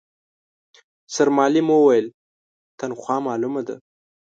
[1.13, 2.07] سرمعلم وويل،
[2.79, 3.75] تنخوا مالومه ده.